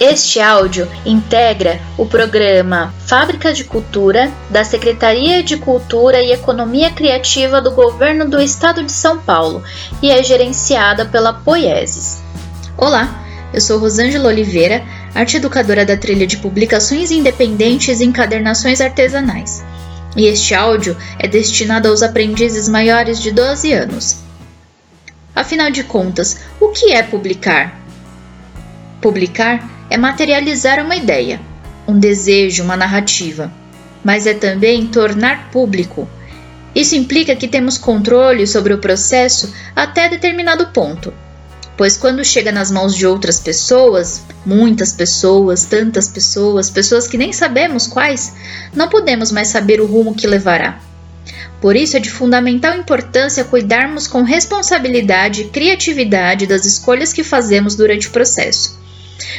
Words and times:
Este 0.00 0.38
áudio 0.38 0.88
integra 1.04 1.80
o 1.96 2.06
programa 2.06 2.94
Fábrica 3.04 3.52
de 3.52 3.64
Cultura 3.64 4.30
da 4.48 4.62
Secretaria 4.62 5.42
de 5.42 5.56
Cultura 5.56 6.22
e 6.22 6.30
Economia 6.30 6.92
Criativa 6.92 7.60
do 7.60 7.72
Governo 7.72 8.30
do 8.30 8.40
Estado 8.40 8.84
de 8.84 8.92
São 8.92 9.18
Paulo 9.18 9.60
e 10.00 10.08
é 10.08 10.22
gerenciada 10.22 11.04
pela 11.04 11.32
Poieses. 11.32 12.22
Olá, 12.76 13.26
eu 13.52 13.60
sou 13.60 13.80
Rosângela 13.80 14.28
Oliveira, 14.28 14.84
arte 15.16 15.38
educadora 15.38 15.84
da 15.84 15.96
trilha 15.96 16.28
de 16.28 16.36
publicações 16.36 17.10
independentes 17.10 17.98
e 18.00 18.04
encadernações 18.04 18.80
artesanais. 18.80 19.64
E 20.16 20.26
este 20.26 20.54
áudio 20.54 20.96
é 21.18 21.26
destinado 21.26 21.88
aos 21.88 22.04
aprendizes 22.04 22.68
maiores 22.68 23.20
de 23.20 23.32
12 23.32 23.72
anos. 23.72 24.18
Afinal 25.34 25.72
de 25.72 25.82
contas, 25.82 26.38
o 26.60 26.68
que 26.68 26.92
é 26.92 27.02
publicar? 27.02 27.76
Publicar 29.00 29.77
é 29.90 29.96
materializar 29.96 30.84
uma 30.84 30.96
ideia, 30.96 31.40
um 31.86 31.98
desejo, 31.98 32.62
uma 32.62 32.76
narrativa, 32.76 33.50
mas 34.04 34.26
é 34.26 34.34
também 34.34 34.86
tornar 34.86 35.50
público. 35.50 36.08
Isso 36.74 36.94
implica 36.94 37.34
que 37.34 37.48
temos 37.48 37.78
controle 37.78 38.46
sobre 38.46 38.74
o 38.74 38.78
processo 38.78 39.52
até 39.74 40.08
determinado 40.08 40.66
ponto, 40.68 41.12
pois 41.76 41.96
quando 41.96 42.24
chega 42.24 42.52
nas 42.52 42.70
mãos 42.70 42.94
de 42.94 43.06
outras 43.06 43.40
pessoas, 43.40 44.22
muitas 44.44 44.92
pessoas, 44.92 45.64
tantas 45.64 46.08
pessoas, 46.08 46.70
pessoas 46.70 47.08
que 47.08 47.16
nem 47.16 47.32
sabemos 47.32 47.86
quais, 47.86 48.34
não 48.74 48.88
podemos 48.88 49.32
mais 49.32 49.48
saber 49.48 49.80
o 49.80 49.86
rumo 49.86 50.14
que 50.14 50.26
levará. 50.26 50.78
Por 51.60 51.74
isso 51.74 51.96
é 51.96 52.00
de 52.00 52.10
fundamental 52.10 52.76
importância 52.76 53.42
cuidarmos 53.42 54.06
com 54.06 54.22
responsabilidade 54.22 55.42
e 55.42 55.48
criatividade 55.48 56.46
das 56.46 56.64
escolhas 56.64 57.12
que 57.12 57.24
fazemos 57.24 57.74
durante 57.74 58.06
o 58.06 58.12
processo 58.12 58.77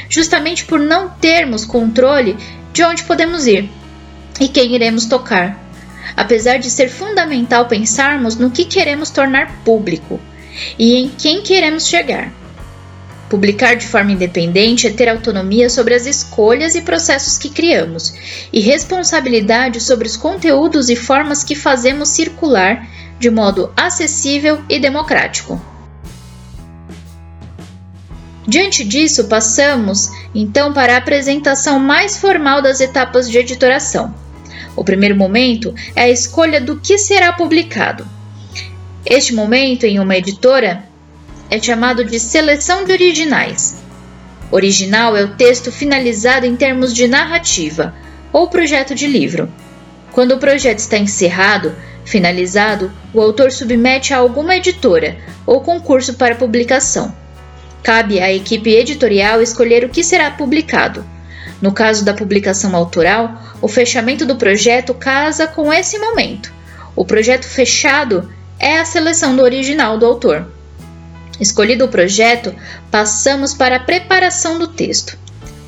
justamente 0.09 0.65
por 0.65 0.79
não 0.79 1.09
termos 1.09 1.65
controle 1.65 2.37
de 2.73 2.83
onde 2.83 3.03
podemos 3.03 3.47
ir 3.47 3.69
e 4.39 4.47
quem 4.47 4.73
iremos 4.73 5.05
tocar. 5.05 5.57
Apesar 6.15 6.57
de 6.57 6.69
ser 6.69 6.89
fundamental 6.89 7.67
pensarmos 7.67 8.35
no 8.35 8.51
que 8.51 8.65
queremos 8.65 9.09
tornar 9.09 9.63
público 9.63 10.19
e 10.77 10.95
em 10.95 11.09
quem 11.09 11.41
queremos 11.41 11.87
chegar. 11.87 12.31
Publicar 13.29 13.75
de 13.75 13.85
forma 13.85 14.11
independente 14.11 14.87
é 14.87 14.89
ter 14.89 15.07
autonomia 15.07 15.69
sobre 15.69 15.93
as 15.93 16.07
escolhas 16.07 16.73
e 16.73 16.81
processos 16.81 17.37
que 17.37 17.49
criamos 17.49 18.13
e 18.51 18.59
responsabilidade 18.59 19.79
sobre 19.79 20.07
os 20.07 20.17
conteúdos 20.17 20.89
e 20.89 20.95
formas 20.95 21.43
que 21.43 21.53
fazemos 21.53 22.09
circular 22.09 22.87
de 23.19 23.29
modo 23.29 23.71
acessível 23.77 24.63
e 24.67 24.79
democrático. 24.79 25.61
Diante 28.49 28.83
disso, 28.83 29.25
passamos 29.25 30.09
então 30.33 30.73
para 30.73 30.95
a 30.95 30.97
apresentação 30.97 31.77
mais 31.77 32.17
formal 32.17 32.63
das 32.63 32.81
etapas 32.81 33.29
de 33.29 33.37
editoração. 33.37 34.11
O 34.75 34.83
primeiro 34.83 35.15
momento 35.15 35.71
é 35.95 36.01
a 36.01 36.09
escolha 36.09 36.59
do 36.59 36.79
que 36.79 36.97
será 36.97 37.31
publicado. 37.31 38.07
Este 39.05 39.35
momento 39.35 39.83
em 39.83 39.99
uma 39.99 40.17
editora 40.17 40.83
é 41.47 41.61
chamado 41.61 42.03
de 42.03 42.19
seleção 42.19 42.85
de 42.85 42.91
originais. 42.91 43.83
Original 44.49 45.15
é 45.15 45.23
o 45.23 45.35
texto 45.35 45.71
finalizado 45.71 46.47
em 46.47 46.55
termos 46.55 46.91
de 46.91 47.07
narrativa 47.07 47.93
ou 48.33 48.47
projeto 48.47 48.95
de 48.95 49.05
livro. 49.05 49.47
Quando 50.11 50.31
o 50.31 50.39
projeto 50.39 50.79
está 50.79 50.97
encerrado, 50.97 51.75
finalizado, 52.03 52.91
o 53.13 53.21
autor 53.21 53.51
submete 53.51 54.11
a 54.11 54.17
alguma 54.17 54.55
editora 54.55 55.19
ou 55.45 55.61
concurso 55.61 56.15
para 56.15 56.33
publicação. 56.33 57.13
Cabe 57.83 58.19
à 58.19 58.31
equipe 58.31 58.69
editorial 58.69 59.41
escolher 59.41 59.83
o 59.83 59.89
que 59.89 60.03
será 60.03 60.31
publicado. 60.31 61.05
No 61.61 61.71
caso 61.71 62.05
da 62.05 62.13
publicação 62.13 62.75
autoral, 62.75 63.41
o 63.61 63.67
fechamento 63.67 64.25
do 64.25 64.35
projeto 64.35 64.93
casa 64.93 65.47
com 65.47 65.73
esse 65.73 65.97
momento. 65.97 66.53
O 66.95 67.05
projeto 67.05 67.45
fechado 67.45 68.29
é 68.57 68.77
a 68.77 68.85
seleção 68.85 69.35
do 69.35 69.41
original 69.41 69.97
do 69.97 70.05
autor. 70.05 70.47
Escolhido 71.39 71.85
o 71.85 71.89
projeto, 71.89 72.53
passamos 72.91 73.53
para 73.53 73.77
a 73.77 73.79
preparação 73.79 74.59
do 74.59 74.67
texto. 74.67 75.17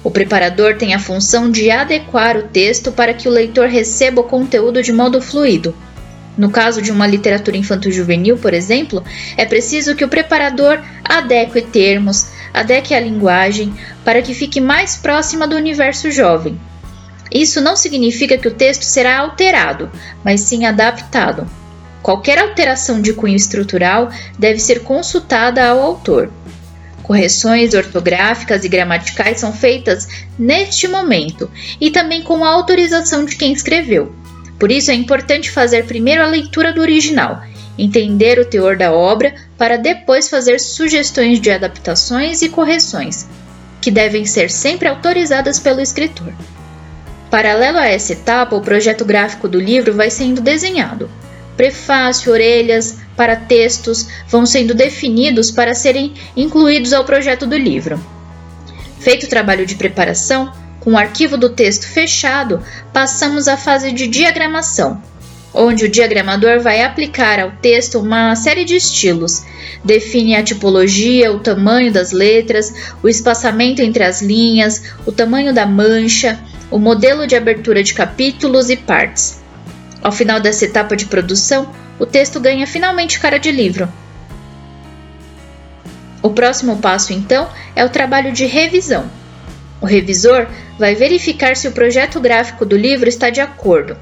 O 0.04 0.10
preparador 0.10 0.76
tem 0.78 0.94
a 0.94 1.00
função 1.00 1.50
de 1.50 1.70
adequar 1.70 2.36
o 2.36 2.44
texto 2.44 2.92
para 2.92 3.14
que 3.14 3.28
o 3.28 3.32
leitor 3.32 3.68
receba 3.68 4.22
o 4.22 4.26
conteúdo 4.26 4.82
de 4.82 4.92
modo 4.92 5.22
fluido. 5.22 5.76
No 6.38 6.50
caso 6.50 6.82
de 6.82 6.92
uma 6.92 7.06
literatura 7.06 7.58
infanto-juvenil, 7.58 8.38
por 8.38 8.54
exemplo, 8.54 9.04
é 9.36 9.46
preciso 9.46 9.96
que 9.96 10.06
o 10.06 10.10
preparador 10.10 10.82
adeque 11.04 11.62
termos, 11.62 12.28
adeque 12.54 12.94
a 12.94 13.00
linguagem 13.00 13.74
para 14.04 14.22
que 14.22 14.34
fique 14.34 14.62
mais 14.62 14.96
próxima 14.96 15.48
do 15.48 15.56
universo 15.56 16.10
jovem. 16.10 16.60
Isso 17.32 17.62
não 17.62 17.76
significa 17.76 18.38
que 18.38 18.48
o 18.48 18.54
texto 18.54 18.84
será 18.84 19.20
alterado, 19.20 19.90
mas 20.24 20.42
sim 20.42 20.66
adaptado. 20.66 21.48
Qualquer 22.02 22.40
alteração 22.40 23.02
de 23.02 23.14
cunho 23.14 23.36
estrutural 23.36 24.10
deve 24.38 24.60
ser 24.60 24.82
consultada 24.82 25.66
ao 25.66 25.82
autor. 25.82 26.32
Correções 27.04 27.74
ortográficas 27.74 28.64
e 28.64 28.70
gramaticais 28.70 29.40
são 29.40 29.54
feitas 29.54 30.08
neste 30.38 30.88
momento 30.88 31.50
e 31.80 31.92
também 31.92 32.22
com 32.22 32.44
a 32.44 32.50
autorização 32.50 33.24
de 33.24 33.36
quem 33.36 33.54
escreveu. 33.54 34.16
Por 34.62 34.72
isso 34.72 34.92
é 34.92 34.94
importante 34.94 35.50
fazer 35.50 35.88
primeiro 35.88 36.22
a 36.22 36.28
leitura 36.28 36.72
do 36.72 36.82
original, 36.82 37.42
entender 37.80 38.38
o 38.38 38.46
teor 38.46 38.78
da 38.78 38.94
obra, 38.94 39.34
para 39.58 39.76
depois 39.76 40.30
fazer 40.30 40.60
sugestões 40.60 41.42
de 41.42 41.50
adaptações 41.50 42.44
e 42.44 42.50
correções, 42.50 43.28
que 43.82 43.90
devem 43.90 44.24
ser 44.24 44.52
sempre 44.52 44.88
autorizadas 44.88 45.58
pelo 45.58 45.82
escritor. 45.82 46.32
Paralelo 47.32 47.80
a 47.80 47.88
essa 47.88 48.14
etapa, 48.14 48.56
o 48.56 48.62
projeto 48.62 49.04
gráfico 49.04 49.48
do 49.48 49.60
livro 49.60 49.96
vai 49.96 50.12
sendo 50.12 50.42
desenhado. 50.42 51.10
Prefácio, 51.58 52.32
orelhas, 52.32 53.00
para 53.18 53.36
textos 53.36 54.08
vão 54.28 54.46
sendo 54.46 54.76
definidos 54.76 55.50
para 55.50 55.74
serem 55.74 56.14
incluídos 56.38 56.94
ao 56.94 57.04
projeto 57.04 57.48
do 57.48 57.58
livro. 57.58 58.00
Feito 59.00 59.26
o 59.26 59.30
trabalho 59.30 59.66
de 59.66 59.74
preparação, 59.74 60.54
com 60.82 60.94
o 60.94 60.98
arquivo 60.98 61.38
do 61.38 61.50
texto 61.50 61.88
fechado, 61.88 62.62
passamos 62.92 63.48
à 63.48 63.56
fase 63.56 63.92
de 63.92 64.08
diagramação, 64.08 65.02
onde 65.54 65.86
o 65.86 65.90
diagramador 65.90 66.60
vai 66.60 66.82
aplicar 66.82 67.40
ao 67.40 67.52
texto 67.52 68.00
uma 68.00 68.36
série 68.36 68.66
de 68.66 68.76
estilos. 68.76 69.44
Define 69.84 70.36
a 70.36 70.44
tipologia, 70.44 71.32
o 71.32 71.40
tamanho 71.40 71.94
das 71.94 72.12
letras, 72.12 72.74
o 73.02 73.08
espaçamento 73.08 73.82
entre 73.82 74.04
as 74.04 74.22
linhas, 74.22 74.82
o 75.06 75.12
tamanho 75.12 75.54
da 75.54 75.66
mancha, 75.66 76.40
o 76.72 76.80
modelo 76.80 77.28
de 77.28 77.36
abertura 77.36 77.84
de 77.84 77.94
capítulos 77.94 78.70
e 78.70 78.76
partes. 78.76 79.40
Ao 80.02 80.12
final 80.12 80.40
dessa 80.40 80.66
etapa 80.66 80.96
de 80.96 81.06
produção, 81.06 81.72
o 82.00 82.08
texto 82.08 82.40
ganha 82.40 82.66
finalmente 82.66 83.20
cara 83.20 83.38
de 83.38 83.52
livro. 83.52 83.88
O 86.24 86.32
próximo 86.32 86.78
passo, 86.78 87.14
então, 87.14 87.48
é 87.76 87.86
o 87.86 87.90
trabalho 87.90 88.32
de 88.32 88.46
revisão. 88.46 89.21
O 89.82 89.86
revisor 89.88 90.48
vai 90.78 90.94
verificar 90.94 91.58
se 91.58 91.68
o 91.68 91.72
projeto 91.72 92.20
gráfico 92.20 92.66
do 92.66 92.78
livro 92.78 93.10
está 93.10 93.32
de 93.32 93.42
acordo. 93.42 93.98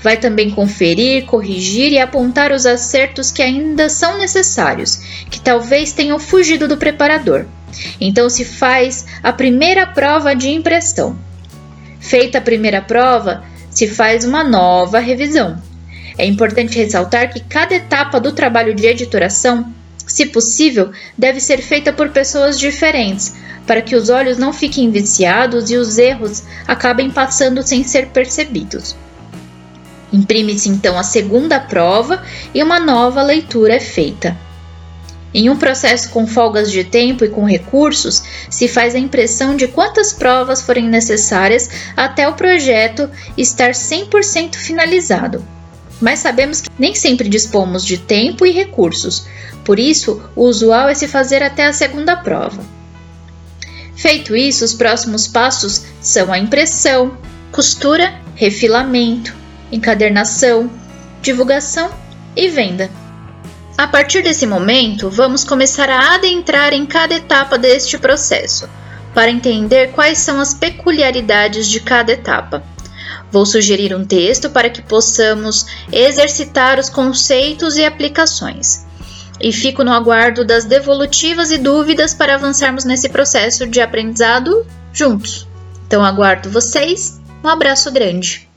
Vai 0.00 0.16
também 0.16 0.50
conferir, 0.50 1.26
corrigir 1.26 1.92
e 1.92 1.98
apontar 1.98 2.52
os 2.52 2.64
acertos 2.64 3.32
que 3.32 3.42
ainda 3.42 3.88
são 3.88 4.18
necessários, 4.18 5.00
que 5.28 5.40
talvez 5.40 5.92
tenham 5.92 6.18
fugido 6.18 6.68
do 6.68 6.76
preparador. 6.76 7.44
Então 8.00 8.30
se 8.30 8.44
faz 8.44 9.04
a 9.22 9.32
primeira 9.32 9.86
prova 9.86 10.34
de 10.34 10.48
impressão. 10.50 11.18
Feita 11.98 12.38
a 12.38 12.42
primeira 12.42 12.80
prova, 12.80 13.42
se 13.68 13.88
faz 13.88 14.24
uma 14.24 14.44
nova 14.44 15.00
revisão. 15.00 15.60
É 16.16 16.24
importante 16.24 16.78
ressaltar 16.78 17.32
que 17.32 17.40
cada 17.40 17.74
etapa 17.74 18.20
do 18.20 18.32
trabalho 18.32 18.74
de 18.74 18.86
editoração, 18.86 19.74
se 20.06 20.26
possível, 20.26 20.90
deve 21.16 21.40
ser 21.40 21.60
feita 21.60 21.92
por 21.92 22.10
pessoas 22.10 22.58
diferentes, 22.58 23.34
para 23.66 23.82
que 23.82 23.96
os 23.96 24.08
olhos 24.08 24.38
não 24.38 24.52
fiquem 24.52 24.90
viciados 24.90 25.70
e 25.70 25.76
os 25.76 25.98
erros 25.98 26.44
acabem 26.66 27.10
passando 27.10 27.62
sem 27.62 27.82
ser 27.82 28.08
percebidos. 28.08 28.96
Imprime-se 30.12 30.68
então 30.68 30.98
a 30.98 31.02
segunda 31.02 31.58
prova 31.58 32.22
e 32.54 32.62
uma 32.62 32.78
nova 32.78 33.22
leitura 33.22 33.74
é 33.74 33.80
feita. 33.80 34.36
Em 35.34 35.50
um 35.50 35.56
processo 35.56 36.08
com 36.10 36.26
folgas 36.26 36.70
de 36.70 36.84
tempo 36.84 37.24
e 37.24 37.28
com 37.28 37.44
recursos, 37.44 38.22
se 38.48 38.68
faz 38.68 38.94
a 38.94 38.98
impressão 38.98 39.54
de 39.54 39.68
quantas 39.68 40.12
provas 40.12 40.62
forem 40.62 40.88
necessárias 40.88 41.68
até 41.96 42.26
o 42.26 42.34
projeto 42.34 43.10
estar 43.36 43.72
100% 43.72 44.54
finalizado. 44.54 45.55
Mas 46.00 46.18
sabemos 46.18 46.60
que 46.60 46.70
nem 46.78 46.94
sempre 46.94 47.28
dispomos 47.28 47.84
de 47.84 47.98
tempo 47.98 48.44
e 48.44 48.50
recursos, 48.50 49.26
por 49.64 49.78
isso 49.78 50.22
o 50.36 50.44
usual 50.44 50.88
é 50.88 50.94
se 50.94 51.08
fazer 51.08 51.42
até 51.42 51.66
a 51.66 51.72
segunda 51.72 52.16
prova. 52.16 52.62
Feito 53.96 54.36
isso, 54.36 54.64
os 54.64 54.74
próximos 54.74 55.26
passos 55.26 55.82
são 56.00 56.32
a 56.32 56.38
impressão, 56.38 57.16
costura, 57.50 58.14
refilamento, 58.34 59.34
encadernação, 59.72 60.70
divulgação 61.22 61.90
e 62.36 62.48
venda. 62.48 62.90
A 63.76 63.86
partir 63.86 64.22
desse 64.22 64.46
momento, 64.46 65.10
vamos 65.10 65.44
começar 65.44 65.88
a 65.88 66.14
adentrar 66.14 66.72
em 66.72 66.86
cada 66.86 67.14
etapa 67.14 67.58
deste 67.58 67.98
processo. 67.98 68.68
para 69.14 69.30
entender 69.30 69.92
quais 69.92 70.18
são 70.18 70.38
as 70.38 70.52
peculiaridades 70.52 71.68
de 71.68 71.80
cada 71.80 72.12
etapa. 72.12 72.62
Vou 73.30 73.44
sugerir 73.44 73.94
um 73.94 74.04
texto 74.04 74.50
para 74.50 74.70
que 74.70 74.82
possamos 74.82 75.66
exercitar 75.92 76.78
os 76.78 76.88
conceitos 76.88 77.76
e 77.76 77.84
aplicações. 77.84 78.86
E 79.40 79.52
fico 79.52 79.84
no 79.84 79.92
aguardo 79.92 80.44
das 80.44 80.64
devolutivas 80.64 81.50
e 81.50 81.58
dúvidas 81.58 82.14
para 82.14 82.36
avançarmos 82.36 82.84
nesse 82.84 83.08
processo 83.08 83.66
de 83.66 83.80
aprendizado 83.80 84.66
juntos. 84.92 85.46
Então 85.86 86.04
aguardo 86.04 86.50
vocês. 86.50 87.20
Um 87.44 87.48
abraço 87.48 87.92
grande. 87.92 88.48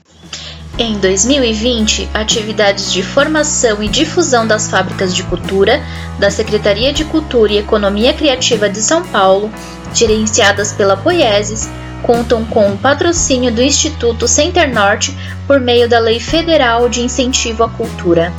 Em 0.77 0.97
2020, 0.97 2.09
atividades 2.13 2.93
de 2.93 3.03
formação 3.03 3.83
e 3.83 3.89
difusão 3.89 4.47
das 4.47 4.69
fábricas 4.69 5.13
de 5.13 5.23
cultura 5.23 5.83
da 6.17 6.31
Secretaria 6.31 6.93
de 6.93 7.03
Cultura 7.03 7.51
e 7.51 7.57
Economia 7.57 8.13
Criativa 8.13 8.69
de 8.69 8.81
São 8.81 9.03
Paulo, 9.03 9.51
gerenciadas 9.93 10.71
pela 10.71 10.95
Poieses, 10.95 11.69
contam 11.99 12.43
com 12.45 12.71
o 12.71 12.77
patrocínio 12.77 13.51
do 13.51 13.61
Instituto 13.61 14.27
Center 14.27 14.73
Norte 14.73 15.15
por 15.45 15.59
meio 15.59 15.87
da 15.87 15.99
Lei 15.99 16.19
Federal 16.19 16.89
de 16.89 17.01
Incentivo 17.01 17.63
à 17.63 17.69
Cultura. 17.69 18.33